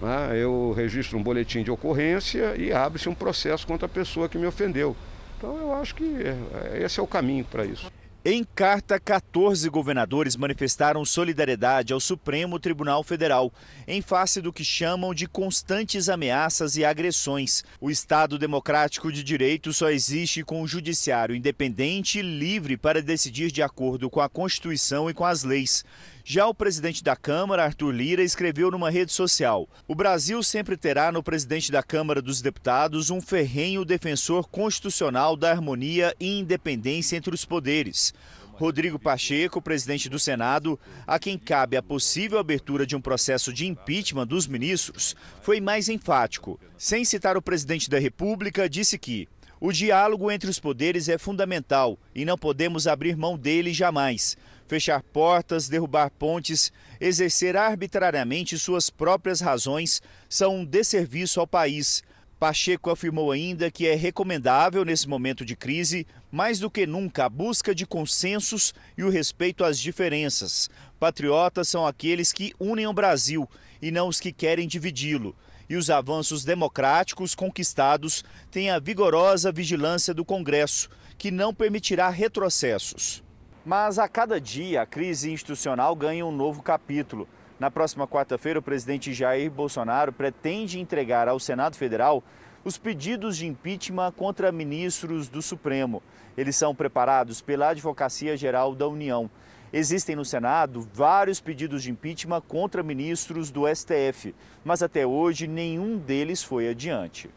[0.00, 0.38] Né?
[0.40, 4.46] Eu registro um boletim de ocorrência e abre-se um processo contra a pessoa que me
[4.46, 4.96] ofendeu.
[5.38, 7.90] Então eu acho que é, esse é o caminho para isso.
[8.24, 13.52] Em carta, 14 governadores manifestaram solidariedade ao Supremo Tribunal Federal,
[13.84, 17.64] em face do que chamam de constantes ameaças e agressões.
[17.80, 23.50] O Estado democrático de direito só existe com um judiciário independente e livre para decidir
[23.50, 25.84] de acordo com a Constituição e com as leis.
[26.24, 31.10] Já o presidente da Câmara, Arthur Lira, escreveu numa rede social: O Brasil sempre terá
[31.10, 37.34] no presidente da Câmara dos Deputados um ferrenho defensor constitucional da harmonia e independência entre
[37.34, 38.14] os poderes.
[38.52, 43.66] Rodrigo Pacheco, presidente do Senado, a quem cabe a possível abertura de um processo de
[43.66, 46.60] impeachment dos ministros, foi mais enfático.
[46.78, 51.98] Sem citar o presidente da República, disse que o diálogo entre os poderes é fundamental
[52.14, 54.36] e não podemos abrir mão dele jamais
[54.72, 62.02] fechar portas, derrubar pontes, exercer arbitrariamente suas próprias razões são um desserviço ao país.
[62.40, 67.28] Pacheco afirmou ainda que é recomendável, nesse momento de crise, mais do que nunca, a
[67.28, 70.70] busca de consensos e o respeito às diferenças.
[70.98, 73.46] Patriotas são aqueles que unem o Brasil
[73.82, 75.36] e não os que querem dividi-lo.
[75.68, 83.22] E os avanços democráticos conquistados têm a vigorosa vigilância do Congresso, que não permitirá retrocessos.
[83.64, 87.28] Mas a cada dia a crise institucional ganha um novo capítulo.
[87.60, 92.24] Na próxima quarta-feira, o presidente Jair Bolsonaro pretende entregar ao Senado Federal
[92.64, 96.02] os pedidos de impeachment contra ministros do Supremo.
[96.36, 99.30] Eles são preparados pela Advocacia Geral da União.
[99.72, 105.98] Existem no Senado vários pedidos de impeachment contra ministros do STF, mas até hoje nenhum
[105.98, 107.30] deles foi adiante.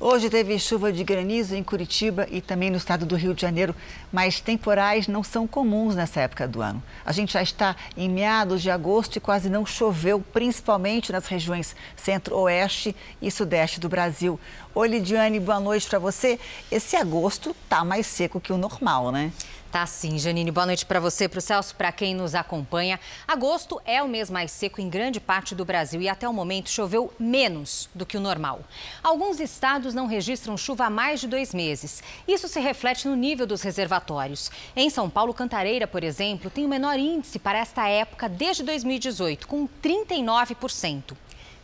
[0.00, 3.74] Hoje teve chuva de granizo em Curitiba e também no estado do Rio de Janeiro,
[4.12, 6.80] mas temporais não são comuns nessa época do ano.
[7.04, 11.74] A gente já está em meados de agosto e quase não choveu, principalmente nas regiões
[11.96, 14.38] centro-oeste e sudeste do Brasil.
[14.72, 16.38] Oi, Lidiane, boa noite para você.
[16.70, 19.32] Esse agosto está mais seco que o normal, né?
[19.70, 20.50] Tá sim, Janine.
[20.50, 22.98] Boa noite para você, para o Celso, para quem nos acompanha.
[23.26, 26.70] Agosto é o mês mais seco em grande parte do Brasil e até o momento
[26.70, 28.60] choveu menos do que o normal.
[29.02, 32.02] Alguns estados não registram chuva há mais de dois meses.
[32.26, 34.50] Isso se reflete no nível dos reservatórios.
[34.74, 39.46] Em São Paulo, Cantareira, por exemplo, tem o menor índice para esta época desde 2018,
[39.46, 41.14] com 39%.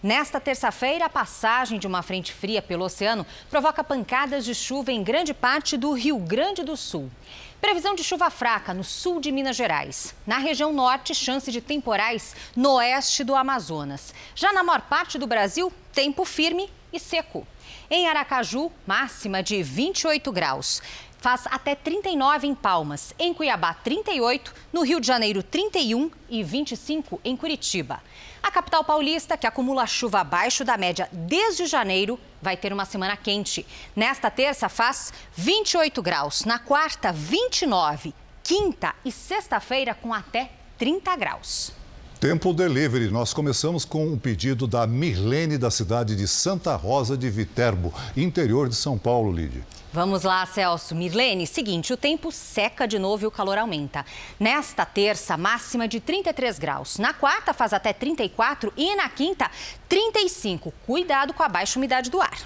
[0.04, 5.02] Nesta terça-feira, a passagem de uma frente fria pelo oceano provoca pancadas de chuva em
[5.02, 7.10] grande parte do Rio Grande do Sul.
[7.58, 10.14] Previsão de chuva fraca no sul de Minas Gerais.
[10.26, 14.12] Na região norte, chance de temporais no oeste do Amazonas.
[14.34, 17.46] Já na maior parte do Brasil, tempo firme e seco.
[17.90, 20.82] Em Aracaju, máxima de 28 graus.
[21.24, 23.14] Faz até 39 em Palmas.
[23.18, 24.52] Em Cuiabá, 38.
[24.70, 28.02] No Rio de Janeiro, 31 e 25 em Curitiba.
[28.42, 33.16] A capital paulista, que acumula chuva abaixo da média desde janeiro, vai ter uma semana
[33.16, 33.64] quente.
[33.96, 38.12] Nesta terça faz 28 graus, na quarta 29,
[38.42, 41.72] quinta e sexta-feira com até 30 graus.
[42.20, 43.10] Tempo Delivery.
[43.10, 48.68] Nós começamos com um pedido da Mirlene da cidade de Santa Rosa de Viterbo, interior
[48.68, 49.64] de São Paulo, Lídia.
[49.94, 50.92] Vamos lá, Celso.
[50.92, 54.04] Mirlene, seguinte, o tempo seca de novo e o calor aumenta.
[54.40, 56.98] Nesta terça, máxima de 33 graus.
[56.98, 59.48] Na quarta, faz até 34 e na quinta,
[59.88, 60.74] 35.
[60.84, 62.36] Cuidado com a baixa umidade do ar.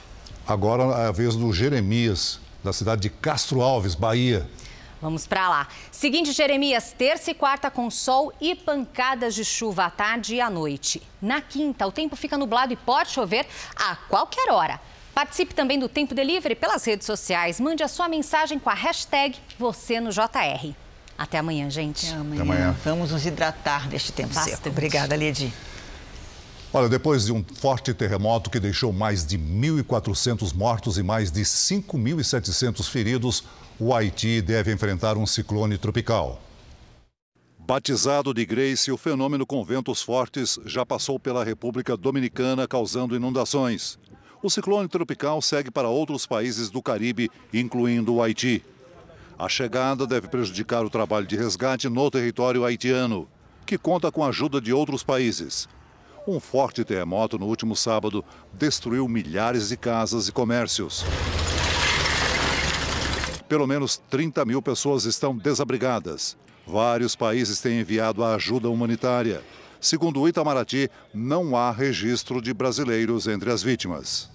[0.46, 4.46] Agora é a vez do Jeremias, da cidade de Castro Alves, Bahia.
[5.00, 5.68] Vamos para lá.
[5.90, 10.50] Seguinte, Jeremias, terça e quarta com sol e pancadas de chuva à tarde e à
[10.50, 11.02] noite.
[11.22, 14.78] Na quinta, o tempo fica nublado e pode chover a qualquer hora.
[15.18, 17.58] Participe também do Tempo Delivery pelas redes sociais.
[17.58, 20.72] Mande a sua mensagem com a hashtag você no JR.
[21.18, 22.06] Até amanhã, gente.
[22.06, 22.34] Até amanhã.
[22.34, 22.76] Até amanhã.
[22.84, 24.58] Vamos nos hidratar neste tempo Bastante.
[24.58, 24.68] seco.
[24.68, 25.52] Obrigada, Liedi.
[26.72, 31.40] Olha, depois de um forte terremoto que deixou mais de 1.400 mortos e mais de
[31.40, 33.42] 5.700 feridos,
[33.76, 36.40] o Haiti deve enfrentar um ciclone tropical.
[37.58, 43.98] Batizado de Grace, o fenômeno com ventos fortes já passou pela República Dominicana, causando inundações.
[44.40, 48.64] O ciclone tropical segue para outros países do Caribe, incluindo o Haiti.
[49.36, 53.28] A chegada deve prejudicar o trabalho de resgate no território haitiano,
[53.66, 55.68] que conta com a ajuda de outros países.
[56.26, 61.04] Um forte terremoto no último sábado destruiu milhares de casas e comércios.
[63.48, 66.36] Pelo menos 30 mil pessoas estão desabrigadas.
[66.66, 69.42] Vários países têm enviado a ajuda humanitária.
[69.80, 74.28] Segundo o Itamaraty, não há registro de brasileiros entre as vítimas.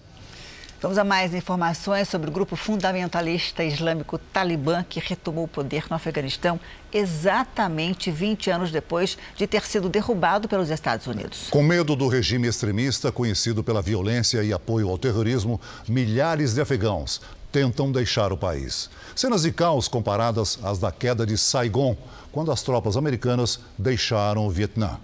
[0.84, 5.96] Vamos a mais informações sobre o grupo fundamentalista islâmico Talibã, que retomou o poder no
[5.96, 6.60] Afeganistão
[6.94, 11.48] exatamente 20 anos depois de ter sido derrubado pelos Estados Unidos.
[11.50, 17.22] Com medo do regime extremista, conhecido pela violência e apoio ao terrorismo, milhares de afegãos
[17.50, 18.90] tentam deixar o país.
[19.16, 21.96] Cenas de caos comparadas às da queda de Saigon,
[22.32, 25.00] quando as tropas americanas deixaram o Vietnã.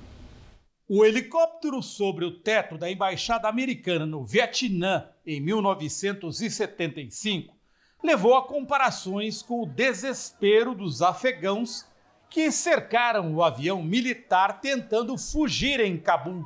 [0.92, 7.56] O helicóptero sobre o teto da embaixada americana no Vietnã em 1975
[8.04, 11.86] levou a comparações com o desespero dos afegãos
[12.28, 16.44] que cercaram o avião militar tentando fugir em Cabul.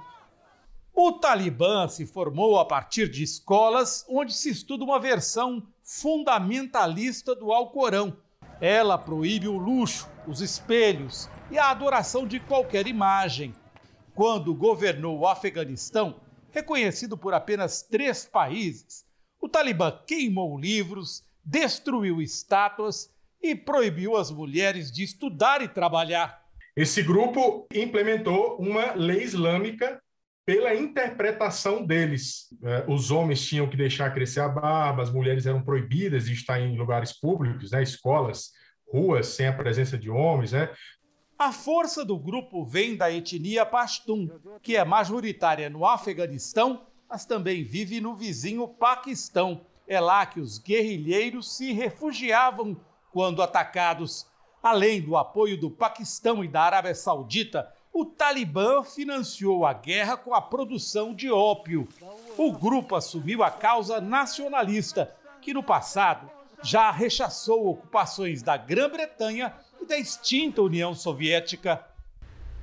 [0.94, 7.54] O Talibã se formou a partir de escolas onde se estuda uma versão fundamentalista do
[7.54, 8.18] Alcorão.
[8.60, 13.54] Ela proíbe o luxo, os espelhos e a adoração de qualquer imagem.
[14.14, 16.20] Quando governou o Afeganistão,
[16.52, 19.06] reconhecido por apenas três países,
[19.42, 23.12] o Talibã queimou livros, destruiu estátuas
[23.42, 26.44] e proibiu as mulheres de estudar e trabalhar.
[26.76, 30.02] Esse grupo implementou uma lei islâmica
[30.46, 32.48] pela interpretação deles.
[32.64, 36.60] É, os homens tinham que deixar crescer a barba, as mulheres eram proibidas de estar
[36.60, 38.52] em lugares públicos, né, escolas,
[38.88, 40.52] ruas, sem a presença de homens.
[40.52, 40.70] Né?
[41.44, 44.30] A força do grupo vem da etnia Pashtun,
[44.62, 49.60] que é majoritária no Afeganistão, mas também vive no vizinho Paquistão.
[49.86, 52.78] É lá que os guerrilheiros se refugiavam
[53.12, 54.26] quando atacados.
[54.64, 60.34] Além do apoio do Paquistão e da Arábia Saudita, o Talibã financiou a guerra com
[60.34, 61.90] a produção de ópio.
[62.38, 66.32] O grupo assumiu a causa nacionalista, que no passado
[66.62, 69.54] já rechaçou ocupações da Grã-Bretanha
[69.84, 71.82] e da extinta União Soviética.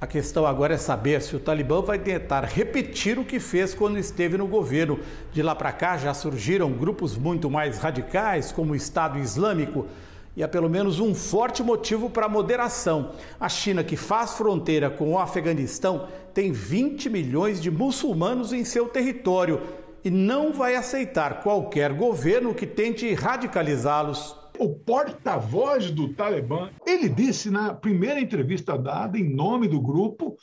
[0.01, 3.99] A questão agora é saber se o Talibã vai tentar repetir o que fez quando
[3.99, 4.99] esteve no governo.
[5.31, 9.87] De lá para cá já surgiram grupos muito mais radicais, como o Estado Islâmico
[10.35, 13.13] e há pelo menos um forte motivo para moderação.
[13.39, 18.89] A China, que faz fronteira com o Afeganistão, tem 20 milhões de muçulmanos em seu
[18.89, 19.61] território
[20.03, 24.40] e não vai aceitar qualquer governo que tente radicalizá-los.
[24.61, 30.37] O porta-voz do Talibã, ele disse na primeira entrevista dada em nome do grupo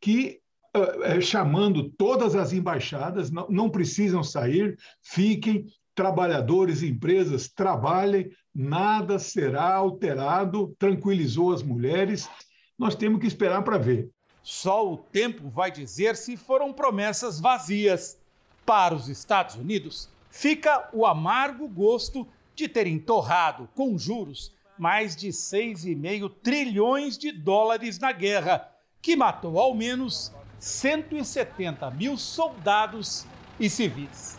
[0.00, 0.40] que
[0.72, 5.66] Uh, chamando todas as embaixadas, não, não, precisam sair, fiquem,
[5.96, 12.30] trabalhadores empresas trabalhem, nada será alterado, tranquilizou as mulheres.
[12.78, 14.08] Nós temos que esperar para ver.
[14.44, 18.16] Só o tempo vai dizer se foram promessas vazias.
[18.64, 22.28] Para os Estados Unidos, fica o amargo gosto
[22.60, 28.68] de terem torrado, com juros, mais de 6,5 trilhões de dólares na guerra,
[29.00, 33.26] que matou ao menos 170 mil soldados
[33.58, 34.38] e civis.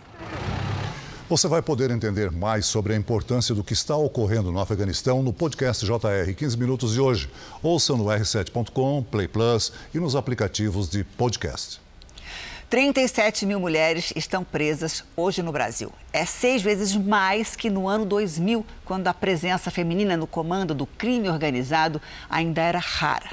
[1.27, 5.31] Você vai poder entender mais sobre a importância do que está ocorrendo no Afeganistão no
[5.31, 7.29] podcast JR 15 Minutos de hoje.
[7.63, 11.79] Ouça no r7.com, Play Plus e nos aplicativos de podcast.
[12.71, 15.91] 37 mil mulheres estão presas hoje no Brasil.
[16.13, 20.85] É seis vezes mais que no ano 2000, quando a presença feminina no comando do
[20.85, 23.31] crime organizado ainda era rara.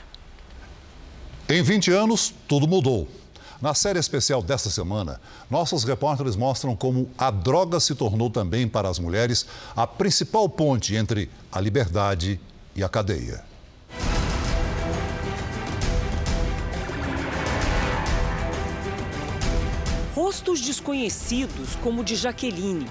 [1.48, 3.06] Em 20 anos, tudo mudou.
[3.62, 8.88] Na série especial desta semana, nossos repórteres mostram como a droga se tornou também para
[8.88, 12.40] as mulheres a principal ponte entre a liberdade
[12.74, 13.44] e a cadeia.
[20.38, 22.86] Rostos desconhecidos, como o de Jaqueline.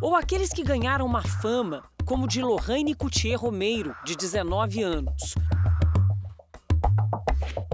[0.00, 5.34] Ou aqueles que ganharam uma fama, como de Lohane Coutier Romeiro, de 19 anos.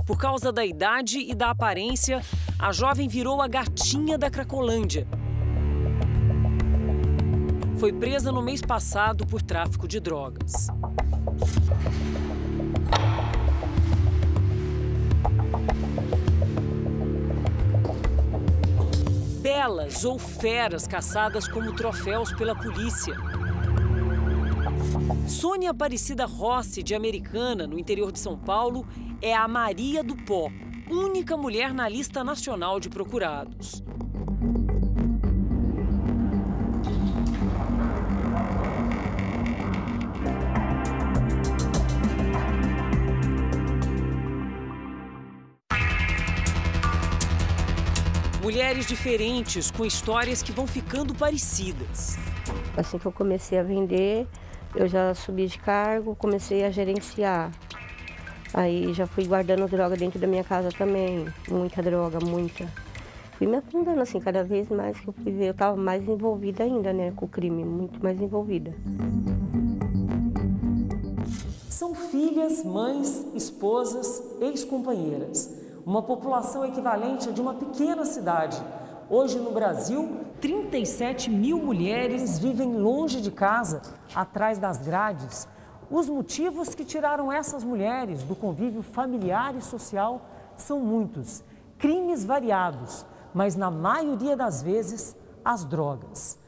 [0.05, 2.21] Por causa da idade e da aparência,
[2.59, 5.07] a jovem virou a gatinha da Cracolândia.
[7.79, 10.67] Foi presa no mês passado por tráfico de drogas.
[19.55, 23.15] Belas ou feras caçadas como troféus pela polícia.
[25.29, 28.87] Sônia Aparecida Rossi, de Americana, no interior de São Paulo,
[29.21, 30.51] é a Maria do Pó,
[30.91, 33.85] única mulher na lista nacional de procurados.
[48.73, 52.17] Diferentes com histórias que vão ficando parecidas.
[52.75, 54.27] Assim que eu comecei a vender,
[54.75, 57.53] eu já subi de cargo, comecei a gerenciar.
[58.55, 62.67] Aí já fui guardando droga dentro da minha casa também, muita droga, muita.
[63.39, 66.65] Fui me afundando assim, cada vez mais que eu fui ver, eu estava mais envolvida
[66.65, 68.75] ainda, né, com o crime, muito mais envolvida.
[71.69, 78.63] São filhas, mães, esposas, ex-companheiras uma população equivalente a de uma pequena cidade.
[79.11, 83.83] Hoje no Brasil, 37 mil mulheres vivem longe de casa,
[84.15, 85.49] atrás das grades.
[85.91, 90.23] Os motivos que tiraram essas mulheres do convívio familiar e social
[90.57, 91.45] são muitos,
[91.79, 93.05] crimes variados,
[93.35, 96.39] mas na maioria das vezes, as drogas.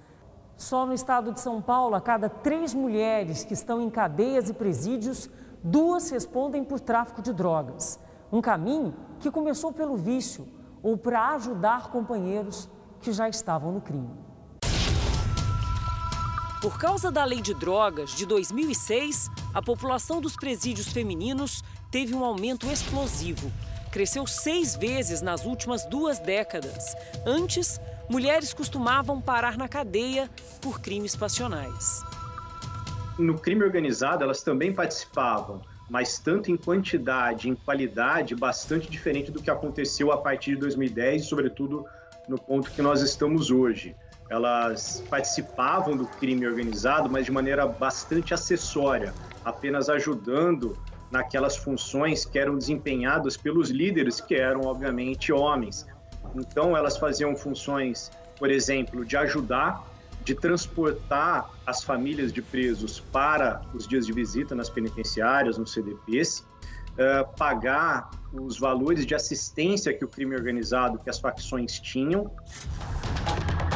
[0.56, 4.54] Só no estado de São Paulo, a cada três mulheres que estão em cadeias e
[4.54, 5.28] presídios,
[5.62, 7.98] duas respondem por tráfico de drogas.
[8.34, 10.48] Um caminho que começou pelo vício
[10.82, 12.68] ou para ajudar companheiros
[13.00, 14.10] que já estavam no crime.
[16.60, 21.62] Por causa da lei de drogas de 2006, a população dos presídios femininos
[21.92, 23.52] teve um aumento explosivo.
[23.92, 26.96] Cresceu seis vezes nas últimas duas décadas.
[27.24, 27.80] Antes,
[28.10, 30.28] mulheres costumavam parar na cadeia
[30.60, 32.02] por crimes passionais.
[33.16, 39.42] No crime organizado, elas também participavam mas tanto em quantidade, em qualidade, bastante diferente do
[39.42, 41.84] que aconteceu a partir de 2010 e, sobretudo,
[42.28, 43.94] no ponto que nós estamos hoje.
[44.30, 49.12] Elas participavam do crime organizado, mas de maneira bastante acessória,
[49.44, 50.78] apenas ajudando
[51.10, 55.86] naquelas funções que eram desempenhadas pelos líderes, que eram, obviamente, homens.
[56.34, 59.84] Então, elas faziam funções, por exemplo, de ajudar
[60.24, 66.44] de transportar as famílias de presos para os dias de visita nas penitenciárias, nos CDPs,
[66.96, 72.30] eh, pagar os valores de assistência que o crime organizado, que as facções tinham.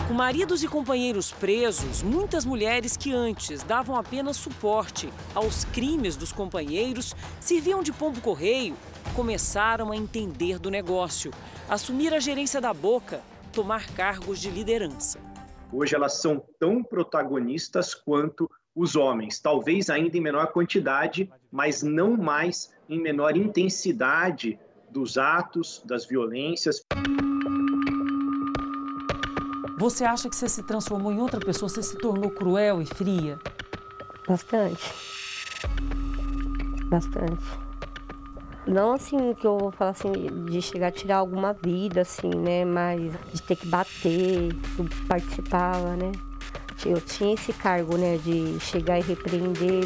[0.07, 6.32] Com maridos e companheiros presos, muitas mulheres que antes davam apenas suporte aos crimes dos
[6.32, 8.74] companheiros, serviam de pombo-correio,
[9.14, 11.30] começaram a entender do negócio,
[11.68, 13.20] assumir a gerência da boca,
[13.53, 15.28] tomar cargos de liderança.
[15.72, 22.16] Hoje elas são tão protagonistas quanto os homens, talvez ainda em menor quantidade, mas não
[22.16, 24.58] mais em menor intensidade
[24.90, 26.82] dos atos, das violências.
[29.78, 31.68] Você acha que você se transformou em outra pessoa?
[31.68, 33.38] Você se tornou cruel e fria?
[34.26, 34.92] Bastante.
[36.88, 37.67] Bastante.
[38.68, 40.12] Não assim que eu vou falar assim,
[40.44, 42.66] de chegar a tirar alguma vida, assim, né?
[42.66, 43.00] Mas
[43.32, 46.12] de ter que bater, eu participava, né?
[46.84, 48.18] Eu tinha esse cargo, né?
[48.18, 49.84] De chegar e repreender.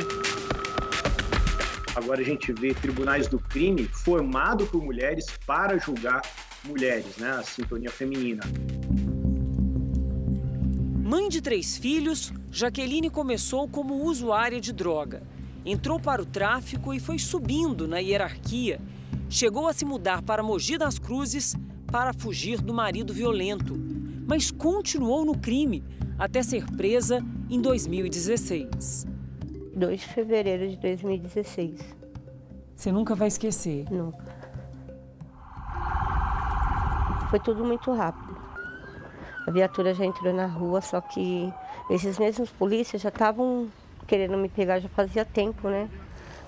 [1.94, 6.20] Agora a gente vê tribunais do crime formado por mulheres para julgar
[6.64, 7.30] mulheres, né?
[7.38, 8.42] A sintonia feminina.
[11.04, 15.22] Mãe de três filhos, Jaqueline começou como usuária de droga
[15.64, 18.80] entrou para o tráfico e foi subindo na hierarquia.
[19.28, 21.54] Chegou a se mudar para Mogi das Cruzes
[21.90, 23.78] para fugir do marido violento,
[24.26, 25.84] mas continuou no crime
[26.18, 29.06] até ser presa em 2016.
[29.74, 31.80] 2 de fevereiro de 2016.
[32.74, 33.86] Você nunca vai esquecer?
[33.90, 34.24] Nunca.
[37.30, 38.36] Foi tudo muito rápido.
[39.46, 41.52] A viatura já entrou na rua, só que
[41.90, 43.68] esses mesmos polícias já estavam
[44.06, 45.88] querendo me pegar já fazia tempo, né?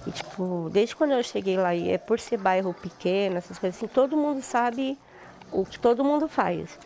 [0.07, 3.77] E, tipo, desde quando eu cheguei lá, e é por ser bairro pequeno, essas coisas
[3.77, 4.99] assim, todo mundo sabe
[5.51, 6.79] o que todo mundo faz.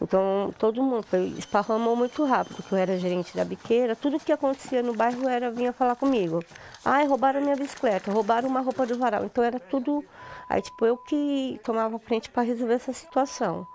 [0.00, 4.32] Então, todo mundo foi, esparramou muito rápido, que eu era gerente da biqueira, tudo que
[4.32, 6.42] acontecia no bairro era vinha falar comigo.
[6.84, 9.24] Ai, roubaram minha bicicleta, roubaram uma roupa do varal.
[9.24, 10.04] Então, era tudo.
[10.48, 13.66] Aí, tipo, eu que tomava frente para resolver essa situação.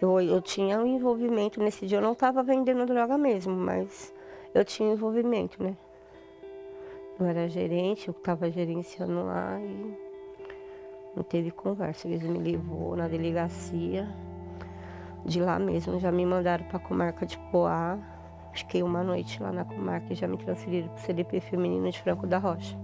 [0.00, 1.60] Eu, eu tinha um envolvimento.
[1.62, 4.12] Nesse dia eu não estava vendendo droga mesmo, mas
[4.56, 5.76] eu tinha envolvimento, né?
[7.20, 9.94] Eu era gerente, eu estava gerenciando lá e
[11.14, 12.08] não teve conversa.
[12.08, 14.08] Eles me levou na delegacia.
[15.24, 17.98] De lá mesmo, já me mandaram para a comarca de Poá.
[18.54, 22.00] Fiquei uma noite lá na comarca e já me transferiram para o CDP feminino de
[22.00, 22.78] Franco da Rocha.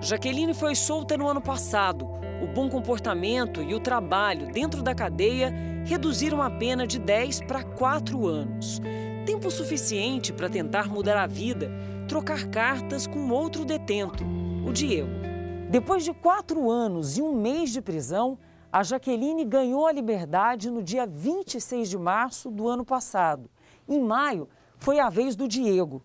[0.00, 2.04] Jaqueline foi solta no ano passado.
[2.42, 5.52] O bom comportamento e o trabalho dentro da cadeia
[5.84, 8.80] reduziram a pena de 10 para 4 anos.
[9.26, 11.70] Tempo suficiente para tentar mudar a vida,
[12.06, 14.22] trocar cartas com outro detento,
[14.66, 15.08] o Diego.
[15.70, 18.38] Depois de quatro anos e um mês de prisão,
[18.70, 23.48] a Jaqueline ganhou a liberdade no dia 26 de março do ano passado.
[23.88, 24.46] Em maio,
[24.76, 26.02] foi a vez do Diego.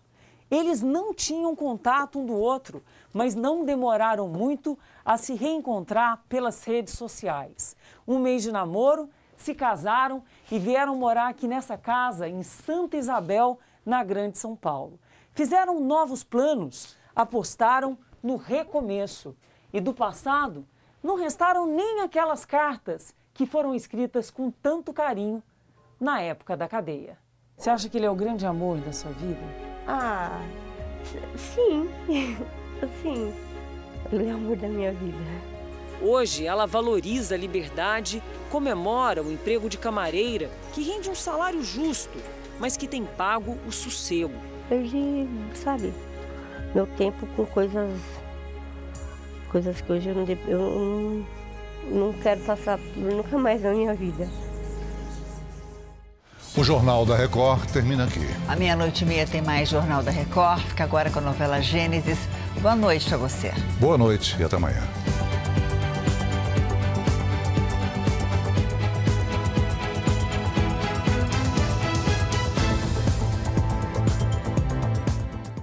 [0.50, 6.64] Eles não tinham contato um do outro, mas não demoraram muito a se reencontrar pelas
[6.64, 7.76] redes sociais.
[8.08, 9.10] Um mês de namoro,
[9.42, 14.98] se casaram e vieram morar aqui nessa casa, em Santa Isabel, na Grande São Paulo.
[15.32, 19.36] Fizeram novos planos, apostaram no recomeço.
[19.72, 20.66] E do passado,
[21.02, 25.42] não restaram nem aquelas cartas que foram escritas com tanto carinho
[25.98, 27.16] na época da cadeia.
[27.56, 29.40] Você acha que ele é o grande amor da sua vida?
[29.86, 30.40] Ah,
[31.36, 31.88] sim.
[33.02, 33.34] sim.
[34.12, 35.49] Ele é o amor da minha vida.
[36.00, 42.18] Hoje ela valoriza a liberdade, comemora o emprego de camareira, que rende um salário justo,
[42.58, 44.34] mas que tem pago o sossego.
[44.68, 45.92] Perdi, sabe,
[46.74, 47.90] meu tempo com coisas
[49.50, 51.26] coisas que hoje eu não, eu
[51.90, 54.28] não quero passar nunca mais na minha vida.
[56.56, 58.26] O Jornal da Record termina aqui.
[58.48, 60.60] À meia-noite e meia tem mais Jornal da Record.
[60.62, 62.18] Fica agora com a novela Gênesis.
[62.60, 63.52] Boa noite para você.
[63.78, 64.82] Boa noite e até amanhã.